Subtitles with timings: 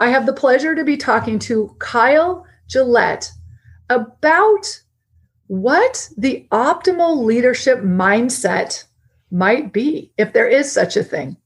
[0.00, 3.32] I have the pleasure to be talking to Kyle Gillette
[3.90, 4.82] about
[5.48, 8.84] what the optimal leadership mindset
[9.30, 11.36] might be, if there is such a thing.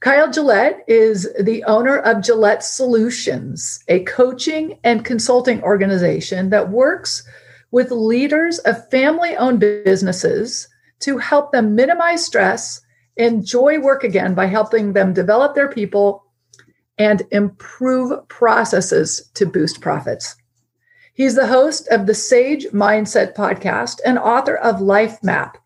[0.00, 7.26] Kyle Gillette is the owner of Gillette Solutions, a coaching and consulting organization that works
[7.70, 10.68] with leaders of family owned businesses
[11.00, 12.82] to help them minimize stress,
[13.16, 16.25] enjoy work again by helping them develop their people
[16.98, 20.36] and improve processes to boost profits.
[21.14, 25.58] He's the host of the Sage Mindset podcast and author of Life Map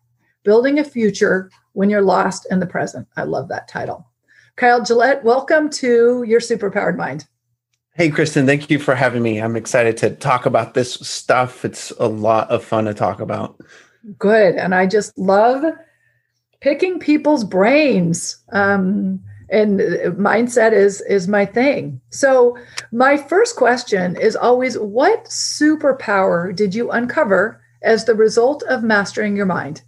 [0.43, 3.07] Building a Future When You're Lost in the Present.
[3.17, 4.07] I love that title.
[4.55, 7.27] Kyle Gillette, welcome to your superpowered mind.
[7.95, 9.41] Hey, Kristin, thank you for having me.
[9.41, 11.65] I'm excited to talk about this stuff.
[11.65, 13.59] It's a lot of fun to talk about.
[14.17, 14.55] Good.
[14.55, 15.63] And I just love
[16.61, 18.37] picking people's brains.
[18.53, 19.19] Um,
[19.51, 19.79] and
[20.17, 22.01] mindset is is my thing.
[22.09, 22.57] So
[22.91, 29.35] my first question is always what superpower did you uncover as the result of mastering
[29.35, 29.81] your mind?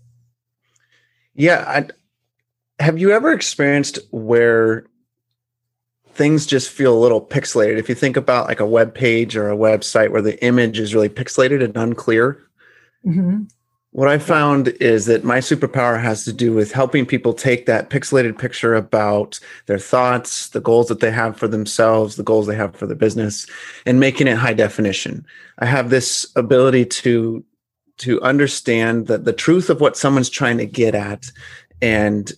[1.33, 4.85] Yeah, I, have you ever experienced where
[6.09, 7.77] things just feel a little pixelated?
[7.77, 10.93] If you think about like a web page or a website where the image is
[10.93, 12.43] really pixelated and unclear,
[13.05, 13.43] mm-hmm.
[13.93, 17.91] What I found is that my superpower has to do with helping people take that
[17.91, 22.55] pixelated picture about their thoughts, the goals that they have for themselves, the goals they
[22.55, 23.45] have for the business,
[23.85, 25.23] and making it high definition.
[25.59, 27.45] I have this ability to
[27.99, 31.31] to understand that the truth of what someone's trying to get at
[31.79, 32.31] and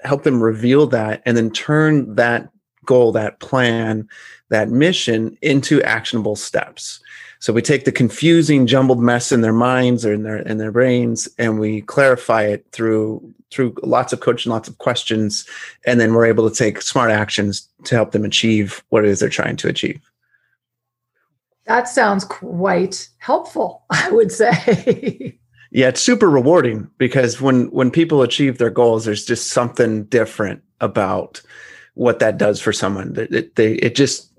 [0.00, 2.48] help them reveal that and then turn that
[2.86, 4.08] goal, that plan,
[4.48, 7.00] that mission into actionable steps.
[7.40, 10.72] So we take the confusing, jumbled mess in their minds or in their in their
[10.72, 15.46] brains, and we clarify it through through lots of coaching, lots of questions,
[15.86, 19.20] and then we're able to take smart actions to help them achieve what it is
[19.20, 20.00] they're trying to achieve.
[21.66, 25.38] That sounds quite helpful, I would say.
[25.70, 30.62] yeah it's super rewarding because when when people achieve their goals there's just something different
[30.80, 31.42] about
[31.94, 34.30] what that does for someone it, it, they, it just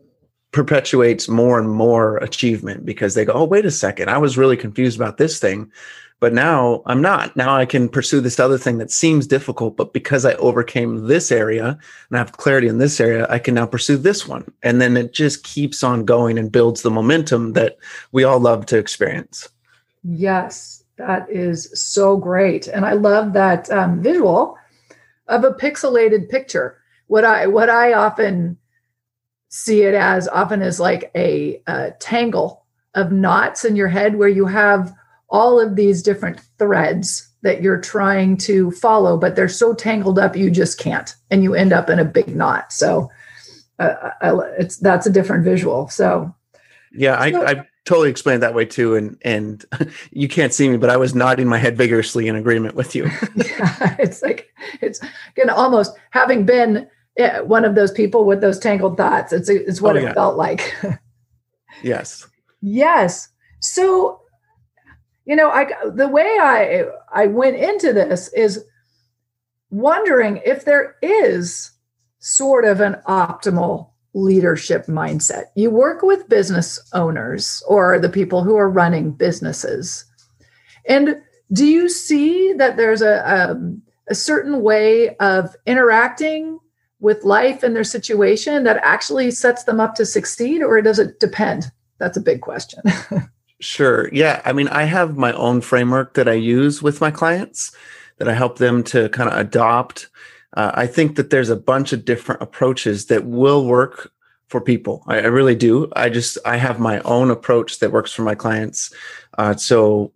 [0.52, 4.58] perpetuates more and more achievement because they go oh wait a second i was really
[4.58, 5.72] confused about this thing
[6.20, 7.36] but now i'm not.
[7.36, 11.32] Now i can pursue this other thing that seems difficult but because i overcame this
[11.32, 11.78] area
[12.10, 14.52] and i have clarity in this area i can now pursue this one.
[14.64, 17.78] And then it just keeps on going and builds the momentum that
[18.12, 19.50] we all love to experience.
[20.04, 24.58] Yes that is so great, and I love that um, visual
[25.28, 26.78] of a pixelated picture.
[27.08, 28.58] What I what I often
[29.50, 32.66] see it as often as like a, a tangle
[32.96, 34.94] of knots in your head where you have
[35.30, 40.36] all of these different threads that you're trying to follow, but they're so tangled up
[40.36, 42.74] you just can't, and you end up in a big knot.
[42.74, 43.10] So,
[43.80, 45.88] uh, I, it's that's a different visual.
[45.88, 46.34] So,
[46.92, 49.64] yeah, I, I totally explained that way too and and
[50.12, 53.06] you can't see me but i was nodding my head vigorously in agreement with you
[53.36, 55.00] yeah, it's like it's
[55.36, 56.86] gonna almost having been
[57.46, 60.10] one of those people with those tangled thoughts it's it's what oh, yeah.
[60.10, 60.76] it felt like
[61.84, 62.28] yes
[62.62, 63.30] yes
[63.60, 64.22] so
[65.26, 68.64] you know i the way i i went into this is
[69.70, 71.72] wondering if there is
[72.20, 75.46] sort of an optimal leadership mindset.
[75.56, 80.06] You work with business owners or the people who are running businesses.
[80.88, 81.22] And
[81.54, 86.60] do you see that there's a, a, um, a certain way of interacting
[87.00, 91.20] with life and their situation that actually sets them up to succeed, or does it
[91.20, 91.72] depend?
[92.00, 92.82] That's a big question.
[93.60, 94.10] sure.
[94.14, 94.42] Yeah.
[94.46, 97.72] I mean, I have my own framework that I use with my clients
[98.18, 100.10] that I help them to kind of adopt
[100.58, 104.12] uh, I think that there's a bunch of different approaches that will work
[104.48, 105.04] for people.
[105.06, 105.92] I, I, really do.
[105.96, 108.94] I just I have my own approach that works for my clients.
[109.38, 110.14] Uh, so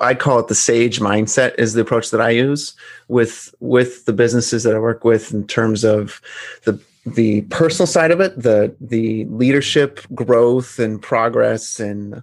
[0.00, 2.74] I call it the sage mindset is the approach that I use
[3.08, 6.20] with with the businesses that I work with in terms of
[6.64, 12.22] the the personal side of it, the the leadership growth and progress and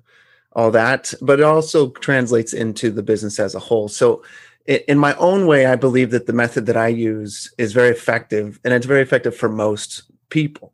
[0.54, 3.88] all that, but it also translates into the business as a whole.
[3.88, 4.24] So
[4.66, 8.60] in my own way, I believe that the method that I use is very effective
[8.64, 10.74] and it's very effective for most people.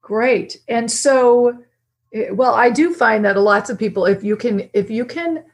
[0.00, 0.58] Great.
[0.68, 1.56] And so,
[2.12, 5.44] Eh, well, I do find that lots of people, if you can, if you can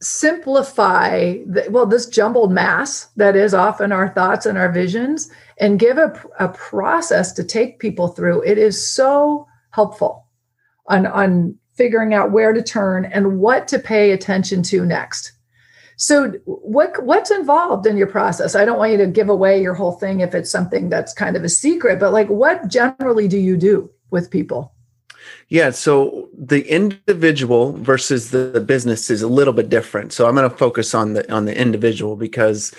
[0.00, 5.28] simplify the, well this jumbled mass that is often our thoughts and our visions
[5.58, 10.24] and give a, a process to take people through it is so helpful
[10.86, 15.32] on on figuring out where to turn and what to pay attention to next.
[15.96, 18.54] So what what's involved in your process?
[18.54, 21.36] I don't want you to give away your whole thing if it's something that's kind
[21.36, 24.72] of a secret but like what generally do you do with people
[25.48, 25.70] yeah.
[25.70, 30.12] So the individual versus the business is a little bit different.
[30.12, 32.74] So I'm going to focus on the on the individual because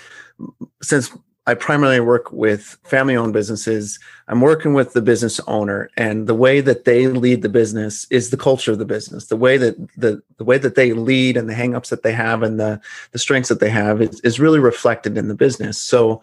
[0.82, 1.10] since
[1.46, 3.98] I primarily work with family owned businesses,
[4.28, 8.30] I'm working with the business owner and the way that they lead the business is
[8.30, 9.26] the culture of the business.
[9.26, 12.42] The way that the, the way that they lead and the hangups that they have
[12.42, 12.80] and the,
[13.12, 15.78] the strengths that they have is, is really reflected in the business.
[15.78, 16.22] So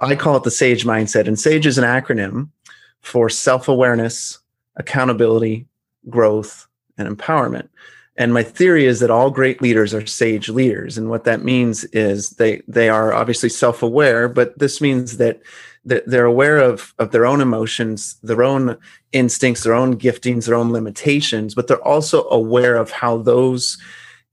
[0.00, 1.26] I call it the SAGE mindset.
[1.26, 2.48] And SAGE is an acronym
[3.04, 4.38] for self-awareness,
[4.76, 5.66] accountability,
[6.08, 6.66] growth,
[6.98, 7.68] and empowerment.
[8.16, 10.96] And my theory is that all great leaders are sage leaders.
[10.96, 15.40] And what that means is they they are obviously self-aware, but this means that
[15.84, 18.78] they're aware of, of their own emotions, their own
[19.12, 23.76] instincts, their own giftings, their own limitations, but they're also aware of how those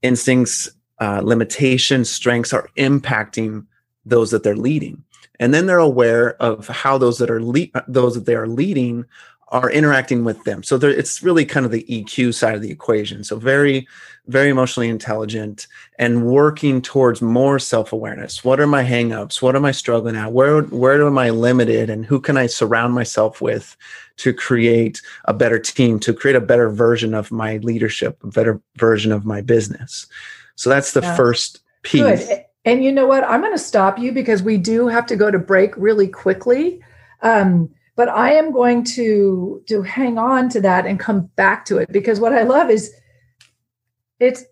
[0.00, 0.70] instincts,
[1.00, 3.66] uh, limitations, strengths are impacting
[4.06, 5.04] those that they're leading.
[5.42, 9.06] And then they're aware of how those that are le- those that they are leading
[9.48, 10.62] are interacting with them.
[10.62, 13.24] So it's really kind of the EQ side of the equation.
[13.24, 13.88] So very,
[14.28, 15.66] very emotionally intelligent
[15.98, 18.44] and working towards more self-awareness.
[18.44, 19.42] What are my hangups?
[19.42, 20.32] What am I struggling at?
[20.32, 21.90] Where where am I limited?
[21.90, 23.76] And who can I surround myself with
[24.18, 28.60] to create a better team, to create a better version of my leadership, a better
[28.76, 30.06] version of my business?
[30.54, 31.16] So that's the yeah.
[31.16, 32.28] first piece.
[32.28, 32.44] Good.
[32.64, 33.24] And you know what?
[33.24, 36.80] I'm going to stop you because we do have to go to break really quickly.
[37.22, 41.78] Um, but i am going to to hang on to that and come back to
[41.78, 42.92] it because what i love is
[44.18, 44.44] it's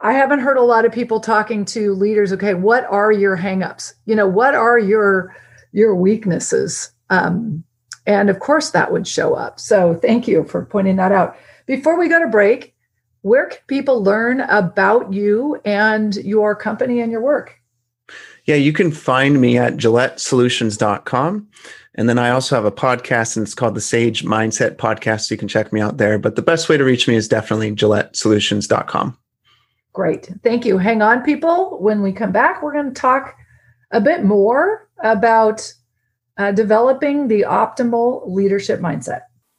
[0.00, 3.94] i haven't heard a lot of people talking to leaders okay what are your hangups
[4.04, 5.34] you know what are your
[5.72, 7.62] your weaknesses um,
[8.06, 11.36] and of course that would show up so thank you for pointing that out
[11.66, 12.74] before we go to break
[13.26, 17.60] where can people learn about you and your company and your work
[18.44, 21.48] yeah you can find me at gillettesolutions.com
[21.96, 25.22] and then I also have a podcast and it's called the Sage Mindset Podcast.
[25.22, 26.18] So you can check me out there.
[26.18, 29.16] But the best way to reach me is definitely GilletteSolutions.com.
[29.94, 30.30] Great.
[30.42, 30.76] Thank you.
[30.76, 31.78] Hang on, people.
[31.80, 33.34] When we come back, we're going to talk
[33.92, 35.72] a bit more about
[36.36, 39.22] uh, developing the optimal leadership mindset.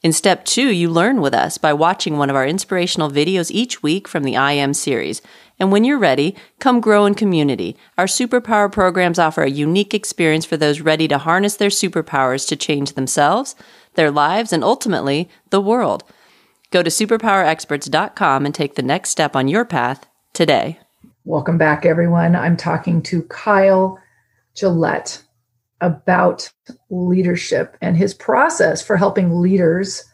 [0.00, 3.82] In step two, you learn with us by watching one of our inspirational videos each
[3.82, 5.20] week from the I Am series.
[5.58, 7.76] And when you're ready, come grow in community.
[7.96, 12.54] Our superpower programs offer a unique experience for those ready to harness their superpowers to
[12.54, 13.56] change themselves,
[13.94, 16.04] their lives, and ultimately, the world.
[16.70, 20.78] Go to superpowerexperts.com and take the next step on your path today.
[21.24, 22.36] Welcome back, everyone.
[22.36, 23.98] I'm talking to Kyle
[24.54, 25.24] Gillette
[25.80, 26.50] about
[26.90, 30.04] leadership and his process for helping leaders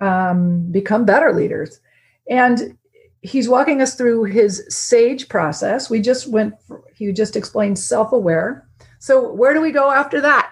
[0.00, 1.80] um, become better leaders.
[2.28, 2.76] And
[3.22, 5.90] he's walking us through his SAGE process.
[5.90, 6.54] We just went,
[6.94, 8.66] he just explained self aware.
[8.98, 10.50] So, where do we go after that?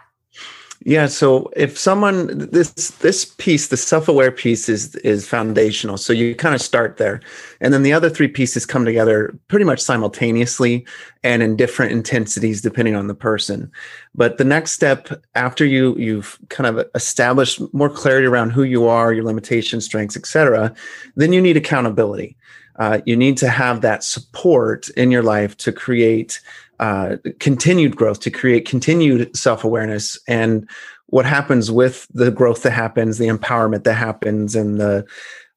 [0.87, 1.07] Yeah.
[1.07, 5.97] So if someone this this piece, the self-aware piece is is foundational.
[5.97, 7.23] So you kind of start there.
[7.63, 10.87] And then the other three pieces come together pretty much simultaneously
[11.23, 13.73] and in different intensities depending on the person.
[14.15, 18.87] But the next step after you you've kind of established more clarity around who you
[18.87, 20.75] are, your limitations, strengths, etc.,
[21.17, 22.37] then you need accountability.
[22.77, 26.41] Uh, you need to have that support in your life to create
[26.81, 30.19] uh, continued growth, to create continued self awareness.
[30.29, 30.69] And
[31.07, 35.07] what happens with the growth that happens, the empowerment that happens, and the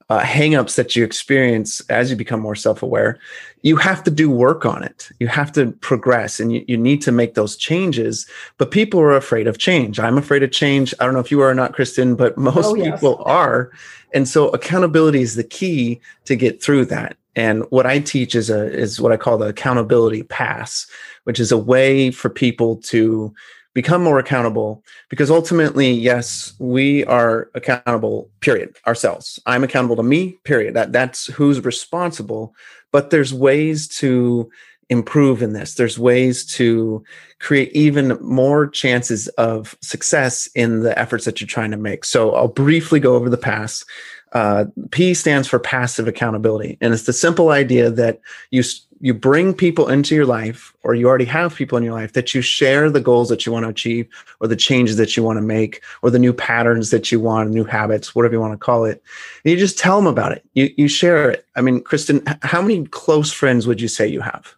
[0.09, 3.19] uh, hangups that you experience as you become more self aware,
[3.61, 5.09] you have to do work on it.
[5.19, 8.25] You have to progress and you, you need to make those changes.
[8.57, 9.99] But people are afraid of change.
[9.99, 10.93] I'm afraid of change.
[10.99, 12.91] I don't know if you are or not, Kristin, but most oh, yes.
[12.91, 13.71] people are.
[14.13, 17.17] And so accountability is the key to get through that.
[17.37, 20.87] And what I teach is a is what I call the accountability pass,
[21.23, 23.33] which is a way for people to
[23.75, 29.39] become more accountable because ultimately yes we are accountable period ourselves.
[29.45, 30.73] I'm accountable to me period.
[30.73, 32.55] That that's who's responsible.
[32.91, 34.49] But there's ways to
[34.89, 35.75] improve in this.
[35.75, 37.03] There's ways to
[37.39, 42.03] create even more chances of success in the efforts that you're trying to make.
[42.03, 43.85] So i'll briefly go over the pass
[44.33, 46.77] uh, p stands for passive accountability.
[46.81, 48.19] And it's the simple idea that
[48.51, 48.63] you
[48.99, 52.33] you bring people into your life or you already have people in your life that
[52.33, 54.07] you share the goals that you want to achieve
[54.39, 57.51] or the changes that you want to make or the new patterns that you want
[57.51, 59.03] new habits whatever you want to call it.
[59.43, 60.43] And you just tell them about it.
[60.55, 61.45] You, you share it.
[61.55, 64.55] I mean kristin how many close friends would you say you have?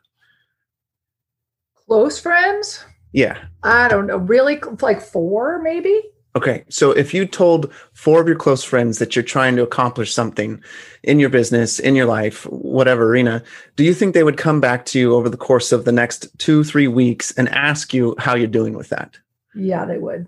[1.88, 2.83] Close friends?
[3.11, 3.38] Yeah.
[3.63, 4.17] I don't know.
[4.17, 6.01] Really like four maybe
[6.36, 6.63] Okay.
[6.69, 10.62] So if you told four of your close friends that you're trying to accomplish something
[11.03, 13.43] in your business, in your life, whatever arena,
[13.75, 16.27] do you think they would come back to you over the course of the next
[16.38, 19.17] two, three weeks and ask you how you're doing with that?
[19.55, 20.27] Yeah, they would.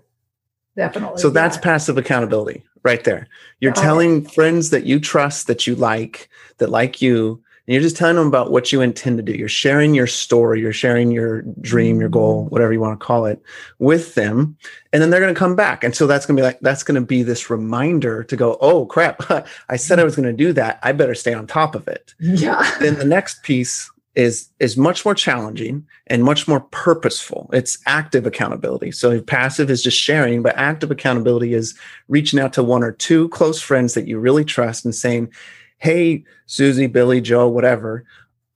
[0.74, 1.20] Definitely.
[1.20, 1.62] So that's yeah.
[1.62, 3.28] passive accountability right there.
[3.60, 6.28] You're telling friends that you trust, that you like,
[6.58, 9.32] that like you, and you're just telling them about what you intend to do.
[9.32, 12.50] You're sharing your story, you're sharing your dream, your goal, mm-hmm.
[12.50, 13.40] whatever you want to call it,
[13.78, 14.56] with them.
[14.92, 15.84] And then they're going to come back.
[15.84, 18.58] And so that's going to be like, that's going to be this reminder to go,
[18.60, 19.22] oh crap,
[19.68, 20.80] I said I was going to do that.
[20.82, 22.14] I better stay on top of it.
[22.18, 22.68] Yeah.
[22.80, 27.48] then the next piece is is much more challenging and much more purposeful.
[27.52, 28.90] It's active accountability.
[28.90, 31.78] So passive is just sharing, but active accountability is
[32.08, 35.32] reaching out to one or two close friends that you really trust and saying,
[35.82, 38.04] hey, Susie, Billy, Joe, whatever,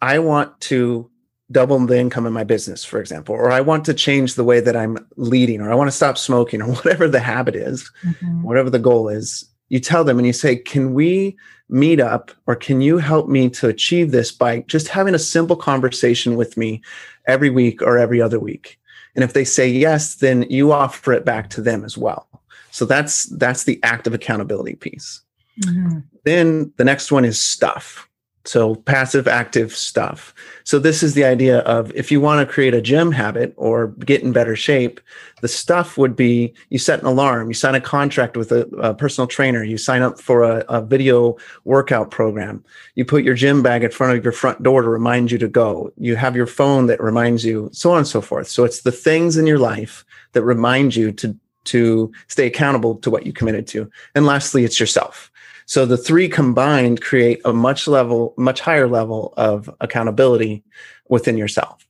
[0.01, 1.11] I want to
[1.51, 4.61] double the income in my business, for example, or I want to change the way
[4.61, 8.45] that I'm leading, or I want to stop smoking, or whatever the habit is, mm-hmm.
[8.45, 9.45] whatever the goal is.
[9.71, 11.37] You tell them and you say, Can we
[11.69, 15.57] meet up, or can you help me to achieve this by just having a simple
[15.57, 16.81] conversation with me
[17.27, 18.79] every week or every other week?
[19.17, 22.29] And if they say yes, then you offer it back to them as well.
[22.71, 25.23] So that's that's the active accountability piece.
[25.65, 25.99] Mm-hmm.
[26.25, 28.09] Then the next one is stuff.
[28.49, 30.33] So passive active stuff.
[30.65, 33.89] So this is the idea of if you want to create a gym habit or
[33.89, 35.01] get in better shape,
[35.43, 38.95] the stuff would be you set an alarm, you sign a contract with a, a
[38.95, 43.63] personal trainer, you sign up for a, a, video workout program, you put your gym
[43.63, 46.47] bag in front of your front door to remind you to go, you have your
[46.47, 48.47] phone that reminds you, so on and so forth.
[48.47, 53.11] So it's the things in your life that remind you to to stay accountable to
[53.11, 53.91] what you committed to.
[54.15, 55.33] And lastly, it's yourself.
[55.67, 60.65] So the three combined create a much level, much higher level of accountability
[61.09, 61.87] within yourself.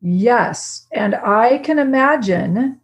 [0.00, 0.86] Yes.
[0.92, 2.78] And I can imagine, I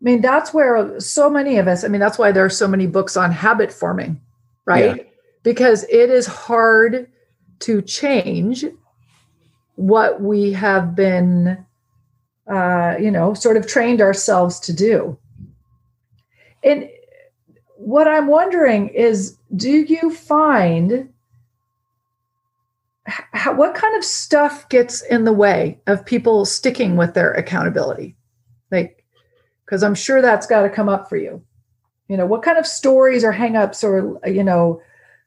[0.00, 2.86] mean, that's where so many of us, I mean, that's why there are so many
[2.86, 4.20] books on habit forming,
[4.64, 4.96] right?
[4.96, 5.02] Yeah.
[5.42, 7.10] Because it is hard
[7.60, 8.64] to change
[9.74, 11.66] what we have been,
[12.48, 15.18] uh, you know, sort of trained ourselves to do.
[16.62, 16.88] And
[17.80, 21.08] what I'm wondering is do you find
[23.06, 28.16] how, what kind of stuff gets in the way of people sticking with their accountability?
[28.70, 29.02] Like,
[29.64, 31.42] because I'm sure that's got to come up for you.
[32.08, 34.82] You know, what kind of stories or hangups or, you know,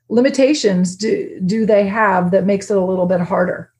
[0.10, 3.72] limitations do, do they have that makes it a little bit harder?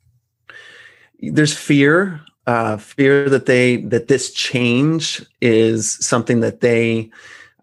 [1.20, 7.12] There's fear, uh, fear that they, that this change is something that they,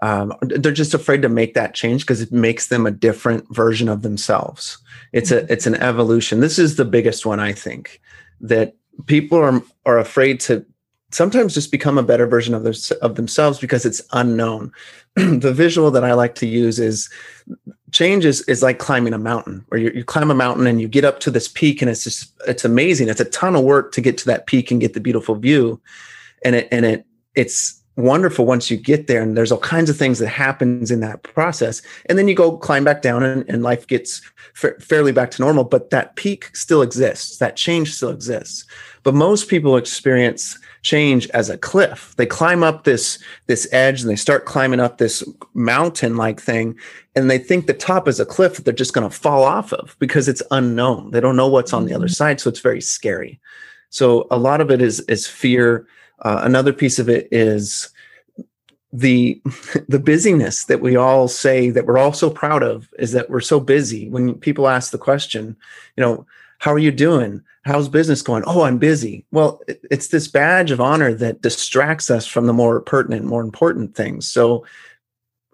[0.03, 3.89] um, they're just afraid to make that change because it makes them a different version
[3.89, 4.79] of themselves.
[5.13, 5.53] It's a mm-hmm.
[5.53, 6.41] it's an evolution.
[6.41, 8.01] This is the biggest one i think
[8.41, 8.77] that
[9.07, 10.65] people are are afraid to
[11.13, 14.73] sometimes just become a better version of, their, of themselves because it's unknown.
[15.17, 17.11] The visual that i like to use is
[17.93, 20.89] change is, is like climbing a mountain where you, you climb a mountain and you
[20.89, 23.09] get up to this peak and it's just it's amazing.
[23.09, 25.81] It's a ton of work to get to that peak and get the beautiful view.
[26.45, 29.97] And it and it it's wonderful once you get there and there's all kinds of
[29.97, 31.83] things that happens in that process.
[32.07, 34.23] And then you go climb back down and, and life gets
[34.55, 37.39] fa- fairly back to normal but that peak still exists.
[37.39, 38.65] That change still exists.
[39.03, 42.15] But most people experience change as a cliff.
[42.17, 45.23] They climb up this this edge and they start climbing up this
[45.55, 46.79] mountain like thing
[47.15, 49.73] and they think the top is a cliff that they're just going to fall off
[49.73, 51.11] of because it's unknown.
[51.11, 52.13] They don't know what's on the other mm-hmm.
[52.13, 53.41] side so it's very scary.
[53.91, 55.87] So a lot of it is is fear
[56.23, 57.91] uh, another piece of it is
[58.93, 59.41] the
[59.89, 63.41] the busyness that we all say that we're all so proud of is that we're
[63.41, 64.09] so busy.
[64.09, 65.57] When people ask the question
[65.97, 66.27] you know
[66.59, 67.43] how are you doing?
[67.65, 68.43] How's business going?
[68.47, 69.25] Oh i'm busy.
[69.31, 69.61] Well
[69.91, 74.29] it's this badge of honor that distracts us from the more pertinent more important things.
[74.29, 74.67] So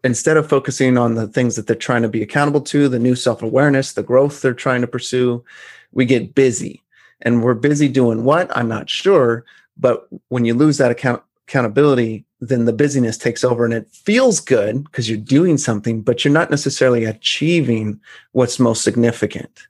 [0.05, 3.17] instead of focusing on the things that they're trying to be accountable to the new
[3.17, 5.45] self-awareness the growth they're trying to pursue
[5.93, 6.83] we get busy.
[7.23, 8.55] And we're busy doing what?
[8.57, 9.45] I'm not sure
[9.77, 14.41] but when you lose that account accountability, then the busyness takes over and it feels
[14.41, 18.01] good because you're doing something, but you're not necessarily achieving
[18.33, 19.69] what's most significant.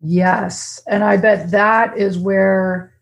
[0.00, 0.82] Yes.
[0.88, 2.92] And I bet that is where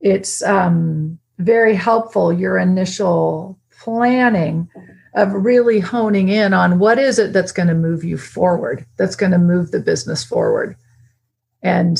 [0.00, 4.68] it's um, very helpful, your initial planning
[5.14, 9.14] of really honing in on what is it that's going to move you forward, that's
[9.14, 10.74] going to move the business forward.
[11.62, 11.98] And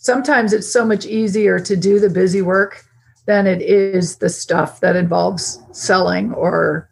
[0.00, 2.84] sometimes it's so much easier to do the busy work
[3.26, 6.88] than it is the stuff that involves selling or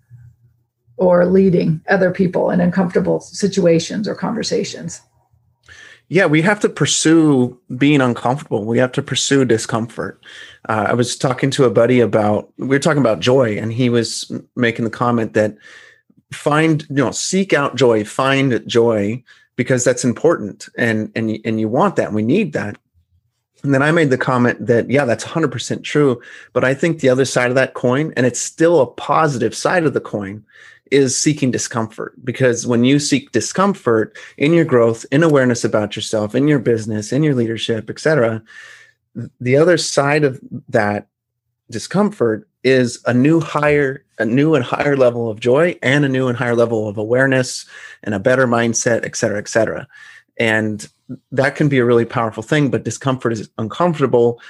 [0.99, 5.01] or leading other people in uncomfortable situations or conversations.
[6.09, 8.65] Yeah, we have to pursue being uncomfortable.
[8.65, 10.25] We have to pursue discomfort.
[10.69, 13.89] Uh, I was talking to a buddy about we were talking about joy, and he
[13.89, 15.57] was making the comment that
[16.33, 19.23] find you know seek out joy, find joy
[19.57, 22.77] because that's important, and and and you want that, and we need that.
[23.63, 26.21] And then I made the comment that, yeah, that's 100% true.
[26.53, 29.85] But I think the other side of that coin, and it's still a positive side
[29.85, 30.45] of the coin,
[30.91, 32.15] is seeking discomfort.
[32.25, 37.13] Because when you seek discomfort in your growth, in awareness about yourself, in your business,
[37.13, 38.43] in your leadership, etc.,
[39.41, 41.09] the other side of that
[41.71, 46.27] discomfort is a new higher a new and higher level of joy and a new
[46.27, 47.67] and higher level of awareness
[48.03, 49.87] and a better mindset et cetera et cetera
[50.39, 50.89] and
[51.33, 54.41] that can be a really powerful thing, but discomfort is uncomfortable,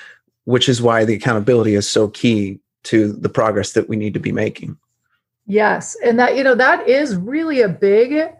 [0.44, 4.20] which is why the accountability is so key to the progress that we need to
[4.20, 4.76] be making.
[5.46, 5.96] Yes.
[6.04, 8.30] And that, you know, that is really a big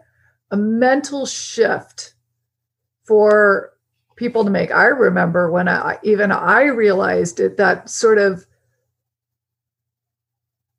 [0.51, 2.13] a mental shift
[3.03, 3.73] for
[4.15, 4.71] people to make.
[4.71, 8.45] I remember when I even I realized it that sort of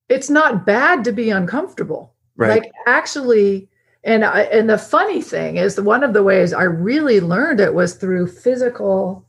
[0.08, 2.14] it's not bad to be uncomfortable.
[2.36, 2.62] Right.
[2.62, 3.69] Like actually
[4.02, 7.74] and I, and the funny thing is one of the ways I really learned it
[7.74, 9.26] was through physical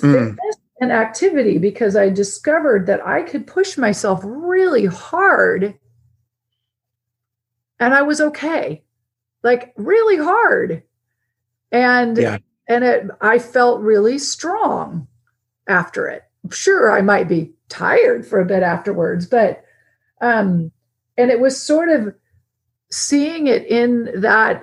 [0.00, 0.12] mm.
[0.12, 5.74] fitness and activity because I discovered that I could push myself really hard
[7.80, 8.84] and I was okay.
[9.42, 10.84] Like really hard.
[11.72, 12.38] And yeah.
[12.68, 15.08] and it I felt really strong
[15.68, 16.22] after it.
[16.50, 19.64] Sure, I might be tired for a bit afterwards, but
[20.20, 20.70] um
[21.16, 22.14] and it was sort of
[22.90, 24.62] seeing it in that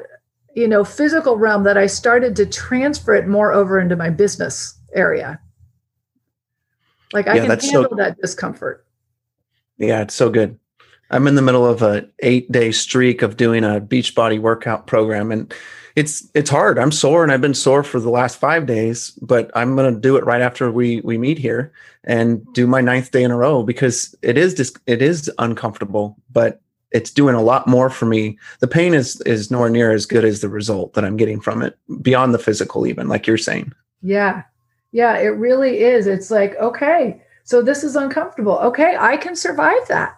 [0.56, 4.78] you know physical realm that i started to transfer it more over into my business
[4.94, 5.40] area.
[7.14, 8.86] Like i yeah, can handle so, that discomfort.
[9.78, 10.58] Yeah it's so good.
[11.10, 14.88] I'm in the middle of a eight day streak of doing a beach body workout
[14.88, 15.54] program and
[15.96, 16.80] it's it's hard.
[16.80, 20.00] I'm sore and i've been sore for the last five days but i'm going to
[20.00, 23.38] do it right after we we meet here and do my ninth day in a
[23.38, 28.06] row because it is just it is uncomfortable but it's doing a lot more for
[28.06, 28.38] me.
[28.60, 31.62] The pain is is nowhere near as good as the result that I'm getting from
[31.62, 33.74] it beyond the physical, even like you're saying.
[34.02, 34.44] Yeah.
[34.92, 36.06] Yeah, it really is.
[36.06, 38.60] It's like, okay, so this is uncomfortable.
[38.60, 40.18] Okay, I can survive that.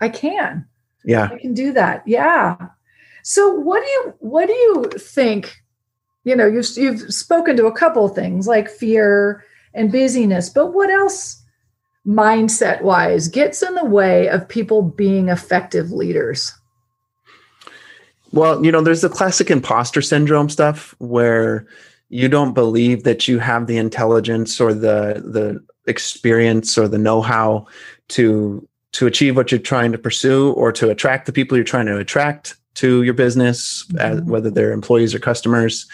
[0.00, 0.66] I can.
[1.04, 1.28] Yeah.
[1.32, 2.02] I can do that.
[2.06, 2.56] Yeah.
[3.22, 5.62] So what do you what do you think?
[6.24, 10.72] You know, you've you've spoken to a couple of things like fear and busyness, but
[10.72, 11.42] what else
[12.08, 16.52] mindset wise gets in the way of people being effective leaders?
[18.32, 21.66] Well, you know, there's the classic imposter syndrome stuff where
[22.08, 27.66] you don't believe that you have the intelligence or the the experience or the know-how
[28.08, 31.86] to to achieve what you're trying to pursue or to attract the people you're trying
[31.86, 33.98] to attract to your business, mm-hmm.
[33.98, 35.86] as, whether they're employees or customers.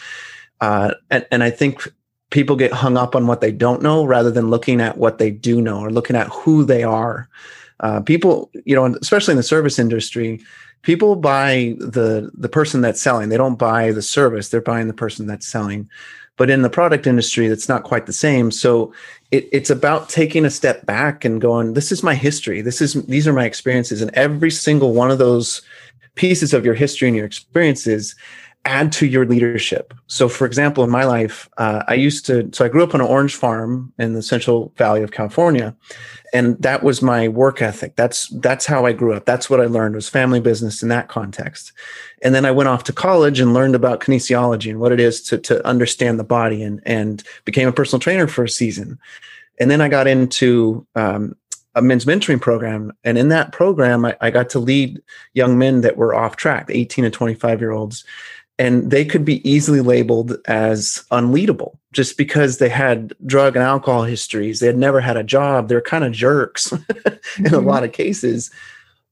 [0.60, 1.92] Uh, and, and I think
[2.30, 5.30] people get hung up on what they don't know rather than looking at what they
[5.30, 7.28] do know or looking at who they are.
[7.80, 10.40] Uh, people, you know, especially in the service industry,
[10.82, 13.28] people buy the the person that's selling.
[13.28, 15.88] They don't buy the service; they're buying the person that's selling.
[16.36, 18.50] But in the product industry, that's not quite the same.
[18.50, 18.92] So
[19.30, 22.60] it, it's about taking a step back and going, "This is my history.
[22.62, 25.62] This is these are my experiences, and every single one of those
[26.14, 28.14] pieces of your history and your experiences
[28.64, 29.92] add to your leadership.
[30.06, 33.00] So, for example, in my life, uh, I used to, so I grew up on
[33.00, 35.76] an orange farm in the Central Valley of California,
[36.32, 37.96] and that was my work ethic.
[37.96, 39.26] That's that's how I grew up.
[39.26, 41.72] That's what I learned was family business in that context.
[42.22, 45.20] And then I went off to college and learned about kinesiology and what it is
[45.22, 48.98] to to understand the body, and and became a personal trainer for a season.
[49.60, 51.36] And then I got into um,
[51.74, 52.92] a men's mentoring program.
[53.04, 55.00] And in that program, I, I, got to lead
[55.34, 58.04] young men that were off track, 18 and 25 year olds
[58.58, 64.04] and they could be easily labeled as unleadable just because they had drug and alcohol
[64.04, 64.60] histories.
[64.60, 65.68] They had never had a job.
[65.68, 67.54] They're kind of jerks in mm-hmm.
[67.54, 68.50] a lot of cases.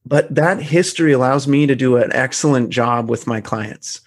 [0.06, 4.00] But that history allows me to do an excellent job with my clients.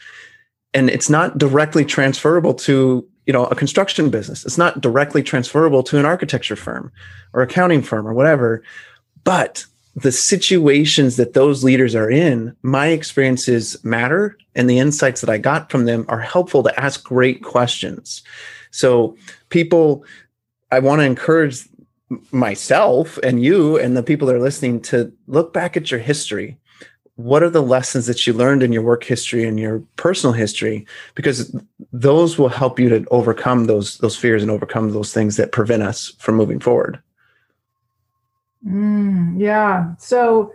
[0.73, 4.45] And it's not directly transferable to you know a construction business.
[4.45, 6.91] It's not directly transferable to an architecture firm
[7.33, 8.63] or accounting firm or whatever.
[9.23, 15.29] But the situations that those leaders are in my experiences matter and the insights that
[15.29, 18.23] i got from them are helpful to ask great questions.
[18.71, 19.15] So
[19.49, 20.03] people
[20.71, 21.67] i want to encourage
[22.31, 26.57] myself and you and the people that are listening to look back at your history.
[27.15, 30.85] What are the lessons that you learned in your work history and your personal history?
[31.15, 31.55] Because
[31.93, 35.83] those will help you to overcome those those fears and overcome those things that prevent
[35.83, 37.01] us from moving forward
[38.65, 39.93] mm, yeah.
[39.99, 40.51] So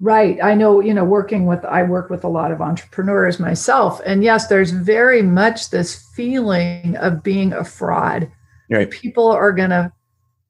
[0.00, 4.00] right i know you know working with i work with a lot of entrepreneurs myself
[4.06, 8.30] and yes there's very much this feeling of being a fraud.
[8.70, 8.90] Right.
[8.90, 9.92] People are going to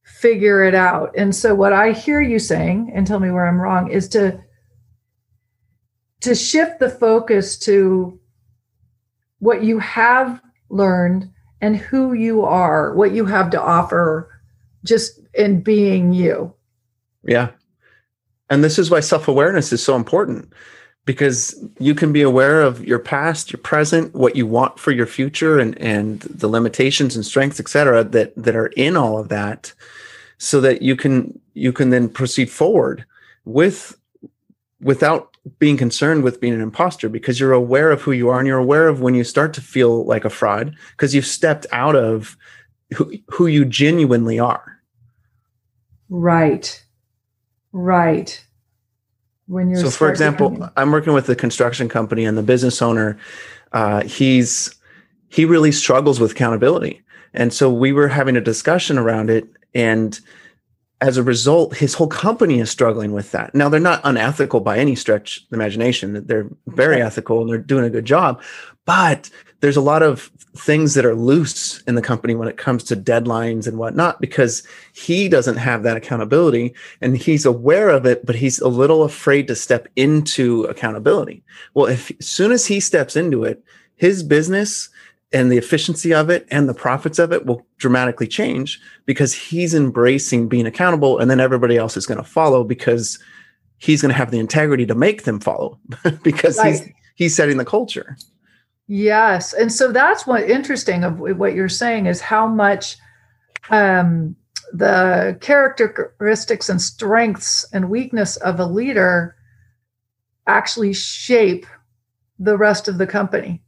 [0.02, 1.14] figure it out.
[1.16, 4.38] And so what i hear you saying and tell me where i'm wrong is to
[6.20, 8.18] to shift the focus to
[9.38, 14.30] what you have learned and who you are, what you have to offer
[14.84, 16.52] just in being you.
[17.24, 17.50] Yeah.
[18.50, 20.52] And this is why self awareness is so important
[21.04, 25.06] because you can be aware of your past, your present, what you want for your
[25.06, 29.30] future, and, and the limitations and strengths, et cetera, that, that are in all of
[29.30, 29.72] that
[30.36, 33.04] so that you can you can then proceed forward
[33.44, 33.98] with
[34.80, 38.46] without being concerned with being an imposter because you're aware of who you are and
[38.46, 41.96] you're aware of when you start to feel like a fraud because you've stepped out
[41.96, 42.36] of
[42.94, 44.77] who, who you genuinely are.
[46.08, 46.84] Right.
[47.72, 48.44] Right.
[49.46, 53.18] When you're so, for example, I'm working with a construction company and the business owner,
[53.72, 54.74] uh, he's
[55.28, 60.20] he really struggles with accountability, and so we were having a discussion around it, and
[61.00, 63.54] as a result, his whole company is struggling with that.
[63.54, 66.26] Now, they're not unethical by any stretch of the imagination.
[66.26, 68.42] They're very ethical and they're doing a good job.
[68.84, 69.30] But
[69.60, 72.96] there's a lot of things that are loose in the company when it comes to
[72.96, 78.34] deadlines and whatnot because he doesn't have that accountability and he's aware of it, but
[78.34, 81.44] he's a little afraid to step into accountability.
[81.74, 83.62] Well, if as soon as he steps into it,
[83.94, 84.88] his business
[85.32, 89.74] and the efficiency of it and the profits of it will dramatically change because he's
[89.74, 93.18] embracing being accountable and then everybody else is going to follow because
[93.76, 95.78] he's going to have the integrity to make them follow
[96.22, 96.72] because right.
[96.72, 98.16] he's he's setting the culture.
[98.86, 102.96] Yes and so that's what interesting of what you're saying is how much
[103.70, 104.34] um,
[104.72, 109.36] the characteristics and strengths and weakness of a leader
[110.46, 111.66] actually shape
[112.38, 113.62] the rest of the company.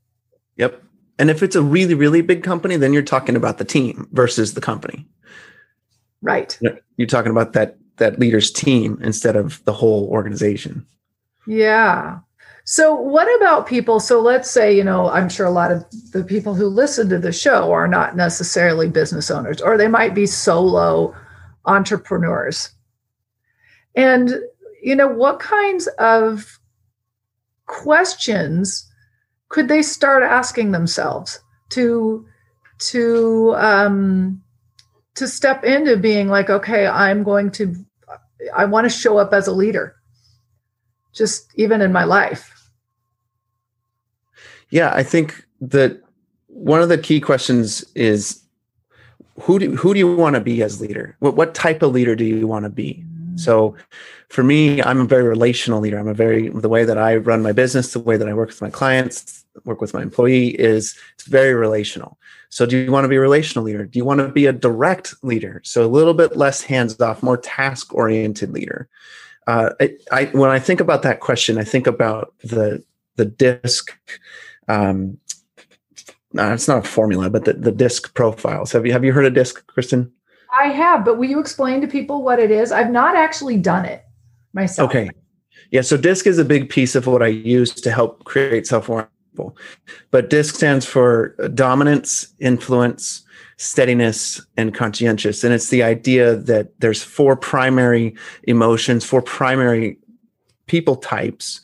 [0.57, 0.83] Yep
[1.21, 4.55] and if it's a really, really big company, then you're talking about the team versus
[4.55, 5.07] the company.
[6.23, 6.59] Right.
[6.97, 10.85] You're talking about that that leader's team instead of the whole organization.
[11.47, 12.19] Yeah.
[12.65, 14.01] So what about people?
[14.01, 17.19] So let's say, you know, I'm sure a lot of the people who listen to
[17.19, 21.15] the show are not necessarily business owners, or they might be solo
[21.67, 22.71] entrepreneurs.
[23.95, 24.35] And,
[24.83, 26.59] you know, what kinds of
[27.67, 28.90] questions
[29.51, 32.27] could they start asking themselves to
[32.79, 34.43] to um,
[35.17, 37.75] to step into being like, okay, I'm going to,
[38.55, 39.97] I want to show up as a leader,
[41.13, 42.71] just even in my life.
[44.71, 46.01] Yeah, I think that
[46.47, 48.43] one of the key questions is
[49.43, 51.17] who do who do you want to be as leader?
[51.19, 53.05] What what type of leader do you want to be?
[53.37, 53.75] So
[54.29, 55.99] for me, I'm a very relational leader.
[55.99, 58.49] I'm a very the way that I run my business, the way that I work
[58.49, 62.19] with my clients, work with my employee is it's very relational.
[62.49, 63.87] So do you want to be a relational leader?
[63.87, 65.61] Do you want to be a direct leader?
[65.65, 68.89] So a little bit less hands off, more task oriented leader.
[69.47, 72.85] Uh, I, I, when I think about that question, I think about the
[73.17, 73.97] the disc.
[74.69, 75.19] Um,
[76.33, 78.73] no, it's not a formula, but the, the disc profiles.
[78.73, 80.11] Have you have you heard of disc, Kristin?
[80.53, 82.73] I have, but will you explain to people what it is?
[82.73, 84.05] I've not actually done it
[84.53, 84.91] myself.
[84.91, 85.11] Okay.
[85.71, 88.89] Yeah, so DISC is a big piece of what I use to help create self
[89.39, 89.59] awareness.
[90.11, 93.25] But DISC stands for dominance, influence,
[93.57, 95.45] steadiness, and conscientious.
[95.45, 99.99] And it's the idea that there's four primary emotions, four primary
[100.67, 101.61] people types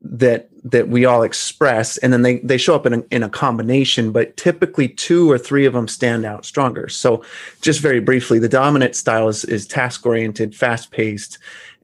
[0.00, 3.28] that that we all express and then they they show up in a, in a
[3.28, 7.22] combination but typically two or three of them stand out stronger so
[7.62, 11.38] just very briefly the dominant style is, is task oriented fast paced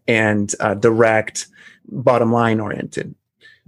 [0.07, 1.49] and uh, direct
[1.89, 3.15] bottom line oriented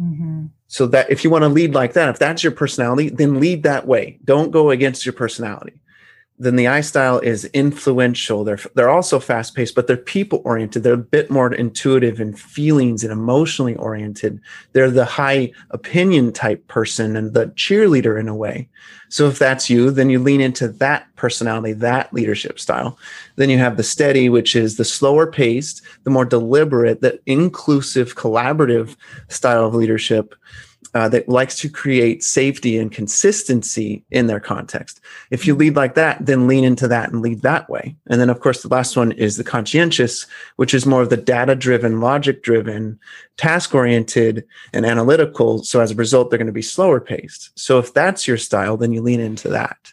[0.00, 0.46] mm-hmm.
[0.76, 3.62] So that if you want to lead like that if that's your personality then lead
[3.62, 5.80] that way don't go against your personality
[6.38, 8.44] then the I style is influential.
[8.44, 10.82] They're they're also fast paced, but they're people oriented.
[10.82, 14.40] They're a bit more intuitive and feelings and emotionally oriented.
[14.72, 18.68] They're the high opinion type person and the cheerleader in a way.
[19.08, 22.98] So if that's you, then you lean into that personality, that leadership style.
[23.36, 28.14] Then you have the steady, which is the slower paced, the more deliberate, the inclusive,
[28.14, 28.96] collaborative
[29.28, 30.34] style of leadership
[30.96, 34.98] uh, that likes to create safety and consistency in their context.
[35.30, 37.94] If you lead like that, then lean into that and lead that way.
[38.06, 41.18] And then, of course, the last one is the conscientious, which is more of the
[41.18, 42.98] data driven, logic driven,
[43.36, 45.62] task oriented, and analytical.
[45.64, 47.50] So as a result, they're going to be slower paced.
[47.58, 49.92] So if that's your style, then you lean into that.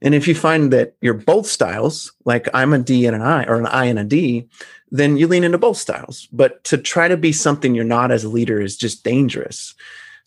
[0.00, 3.44] And if you find that you're both styles, like I'm a D and an I,
[3.44, 4.48] or an I and a D,
[4.90, 6.26] then you lean into both styles.
[6.32, 9.74] But to try to be something you're not as a leader is just dangerous.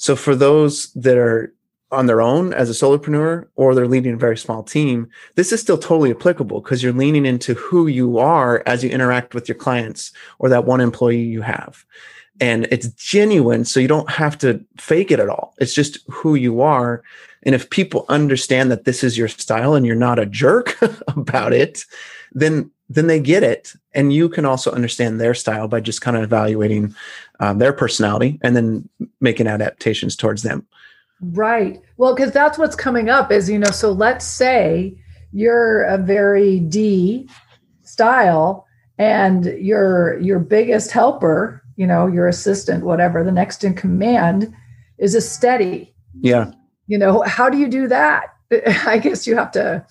[0.01, 1.53] So for those that are
[1.91, 5.61] on their own as a solopreneur or they're leading a very small team, this is
[5.61, 9.55] still totally applicable because you're leaning into who you are as you interact with your
[9.55, 11.85] clients or that one employee you have.
[12.39, 13.63] And it's genuine.
[13.63, 15.53] So you don't have to fake it at all.
[15.59, 17.03] It's just who you are.
[17.43, 21.53] And if people understand that this is your style and you're not a jerk about
[21.53, 21.85] it,
[22.31, 23.73] then then they get it.
[23.93, 26.93] And you can also understand their style by just kind of evaluating
[27.39, 28.87] um, their personality and then
[29.21, 30.67] making adaptations towards them.
[31.21, 31.81] Right.
[31.97, 34.97] Well because that's what's coming up is you know so let's say
[35.31, 37.29] you're a very d
[37.83, 38.65] style
[38.97, 44.51] and your your biggest helper you know your assistant whatever the next in command
[44.97, 45.93] is a steady.
[46.19, 46.51] Yeah.
[46.87, 48.33] You know how do you do that?
[48.85, 49.85] I guess you have to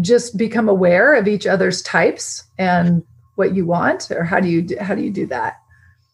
[0.00, 3.02] just become aware of each other's types and
[3.36, 5.58] what you want or how do you how do you do that?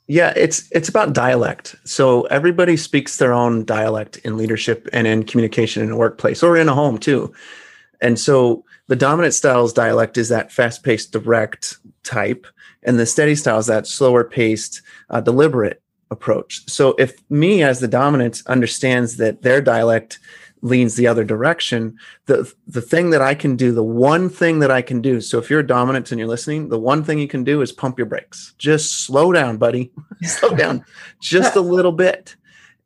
[0.07, 1.75] Yeah it's it's about dialect.
[1.85, 6.57] So everybody speaks their own dialect in leadership and in communication in a workplace or
[6.57, 7.33] in a home too.
[8.01, 12.47] And so the dominant styles dialect is that fast-paced direct type
[12.85, 16.69] and the steady style is that slower paced uh, deliberate approach.
[16.71, 20.19] So if me as the dominant understands that their dialect
[20.63, 24.71] leans the other direction the the thing that i can do the one thing that
[24.71, 25.21] i can do.
[25.21, 27.73] So if you're a dominant and you're listening the one thing you can do is
[27.73, 28.55] pump your brakes.
[28.59, 29.91] Just slow down buddy.
[30.23, 30.85] Slow down
[31.21, 32.35] just a little bit.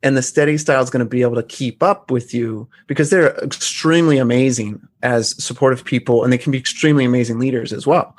[0.03, 3.09] And the steady style is going to be able to keep up with you because
[3.09, 8.15] they're extremely amazing as supportive people and they can be extremely amazing leaders as well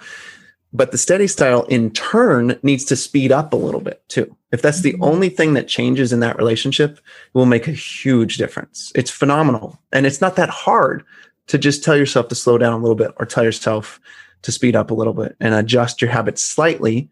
[0.75, 4.37] but the steady style in turn needs to speed up a little bit too.
[4.51, 5.05] If that's the mm-hmm.
[5.05, 8.91] only thing that changes in that relationship, it will make a huge difference.
[8.97, 9.79] It's phenomenal.
[9.93, 11.05] And it's not that hard
[11.47, 14.01] to just tell yourself to slow down a little bit or tell yourself
[14.43, 17.09] to speed up a little bit and adjust your habits slightly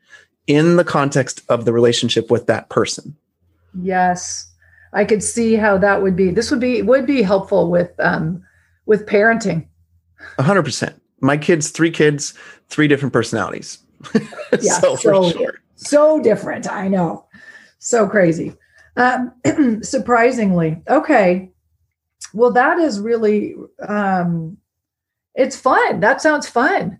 [0.48, 3.16] in the context of the relationship with that person.
[3.80, 4.50] Yes.
[4.92, 6.30] I could see how that would be.
[6.30, 8.44] This would be would be helpful with um
[8.86, 9.66] with parenting.
[10.36, 12.34] A hundred percent my kids, three kids,
[12.72, 13.78] three different personalities.
[14.60, 15.60] yeah, so, so, sure.
[15.76, 16.68] so different.
[16.68, 17.26] I know.
[17.78, 18.54] So crazy.
[18.96, 19.32] Um,
[19.82, 20.82] surprisingly.
[20.88, 21.50] Okay.
[22.34, 23.54] Well, that is really
[23.86, 24.56] um
[25.34, 26.00] it's fun.
[26.00, 26.98] That sounds fun.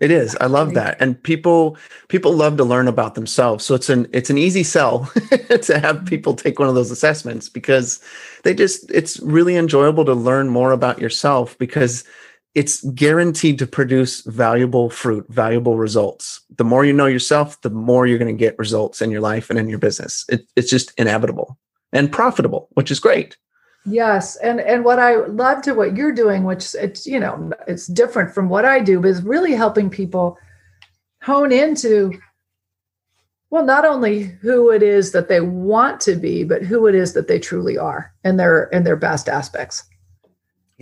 [0.00, 0.36] It is.
[0.40, 0.96] I love that.
[1.00, 1.76] And people
[2.08, 3.64] people love to learn about themselves.
[3.64, 5.10] So it's an it's an easy sell
[5.62, 8.00] to have people take one of those assessments because
[8.42, 12.02] they just it's really enjoyable to learn more about yourself because
[12.54, 16.40] it's guaranteed to produce valuable fruit, valuable results.
[16.56, 19.48] The more you know yourself, the more you're going to get results in your life
[19.48, 20.24] and in your business.
[20.28, 21.58] It, it's just inevitable
[21.92, 23.36] and profitable, which is great.
[23.84, 27.88] Yes, and and what I love to what you're doing, which it's you know it's
[27.88, 30.38] different from what I do, but is really helping people
[31.22, 32.12] hone into
[33.50, 37.14] well not only who it is that they want to be, but who it is
[37.14, 39.82] that they truly are and their and their best aspects.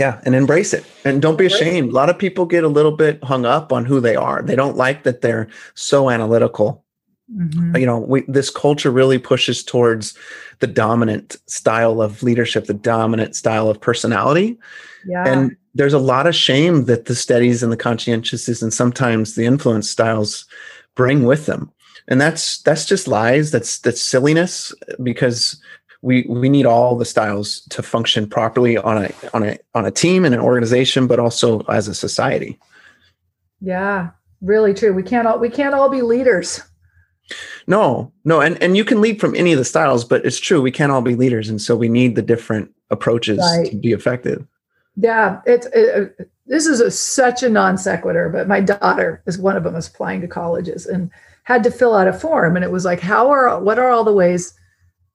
[0.01, 0.83] Yeah, and embrace it.
[1.05, 1.91] And don't be ashamed.
[1.91, 4.41] A lot of people get a little bit hung up on who they are.
[4.41, 6.83] They don't like that they're so analytical.
[7.31, 7.77] Mm-hmm.
[7.77, 10.17] You know, we, this culture really pushes towards
[10.61, 14.59] the dominant style of leadership, the dominant style of personality.
[15.07, 15.29] Yeah.
[15.29, 19.45] And there's a lot of shame that the steadies and the conscientiouses and sometimes the
[19.45, 20.47] influence styles
[20.95, 21.71] bring with them.
[22.09, 23.51] And that's that's just lies.
[23.51, 25.61] That's that's silliness because
[26.03, 29.91] we we need all the styles to function properly on a on a on a
[29.91, 32.59] team and an organization, but also as a society.
[33.61, 34.11] Yeah,
[34.41, 34.93] really true.
[34.93, 36.63] We can't all we can't all be leaders.
[37.67, 40.63] No, no, and and you can lead from any of the styles, but it's true
[40.63, 43.71] we can't all be leaders, and so we need the different approaches right.
[43.71, 44.45] to be effective.
[44.97, 49.39] Yeah, it's it, uh, this is a, such a non sequitur, but my daughter is
[49.39, 51.11] one of them is applying to colleges and
[51.45, 54.03] had to fill out a form, and it was like, how are what are all
[54.03, 54.55] the ways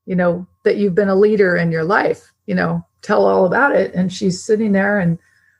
[0.05, 3.75] you know, that you've been a leader in your life, you know, tell all about
[3.75, 3.93] it.
[3.93, 5.17] And she's sitting there and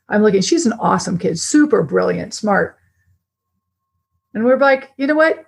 [0.08, 2.78] I'm looking, she's an awesome kid, super brilliant, smart.
[4.34, 5.44] And we're like, you know what?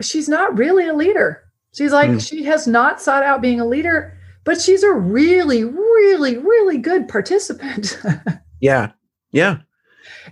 [0.00, 1.42] She's not really a leader.
[1.74, 2.26] She's like, mm.
[2.26, 7.08] she has not sought out being a leader, but she's a really, really, really good
[7.08, 7.98] participant.
[8.60, 8.92] yeah.
[9.32, 9.58] Yeah.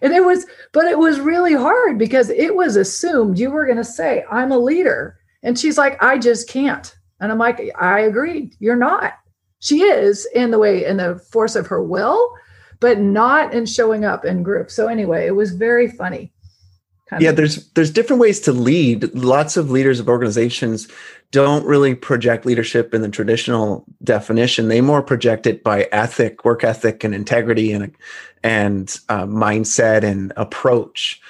[0.02, 3.78] And it was, but it was really hard because it was assumed you were going
[3.78, 5.18] to say, I'm a leader.
[5.42, 6.94] And she's like, I just can't.
[7.20, 8.56] And I'm like, I agreed.
[8.59, 9.14] You're not.
[9.61, 12.33] She is in the way, in the force of her will,
[12.80, 14.74] but not in showing up in groups.
[14.74, 16.33] So anyway, it was very funny.
[17.18, 17.37] yeah, of.
[17.37, 19.14] there's there's different ways to lead.
[19.14, 20.88] Lots of leaders of organizations
[21.30, 24.68] don't really project leadership in the traditional definition.
[24.68, 27.94] They more project it by ethic, work ethic, and integrity, and
[28.42, 31.20] and uh, mindset and approach.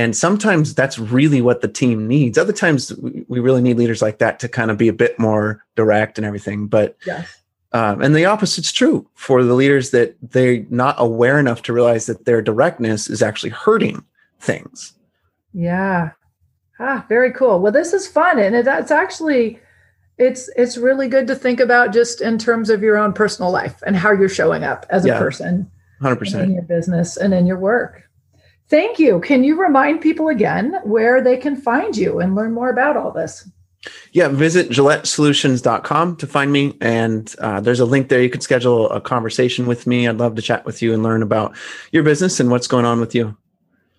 [0.00, 2.38] And sometimes that's really what the team needs.
[2.38, 2.90] Other times
[3.28, 6.26] we really need leaders like that to kind of be a bit more direct and
[6.26, 6.68] everything.
[6.68, 7.28] But yes.
[7.72, 12.06] Um, and the opposite's true for the leaders that they're not aware enough to realize
[12.06, 14.02] that their directness is actually hurting
[14.38, 14.94] things.
[15.52, 16.12] Yeah.
[16.78, 17.60] Ah, very cool.
[17.60, 19.60] Well, this is fun, and it's actually
[20.16, 23.82] it's it's really good to think about just in terms of your own personal life
[23.86, 27.46] and how you're showing up as a person, hundred percent in your business and in
[27.46, 28.09] your work.
[28.70, 29.20] Thank you.
[29.20, 33.10] Can you remind people again where they can find you and learn more about all
[33.10, 33.50] this?
[34.12, 36.76] Yeah, visit GilletteSolutions.com to find me.
[36.80, 38.22] And uh, there's a link there.
[38.22, 40.06] You can schedule a conversation with me.
[40.06, 41.56] I'd love to chat with you and learn about
[41.90, 43.36] your business and what's going on with you.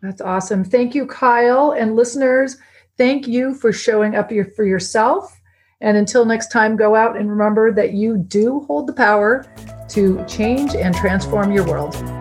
[0.02, 0.64] That's awesome.
[0.64, 1.72] Thank you, Kyle.
[1.72, 2.58] And listeners,
[2.98, 5.38] thank you for showing up for yourself.
[5.82, 9.46] And until next time, go out and remember that you do hold the power
[9.90, 12.21] to change and transform your world.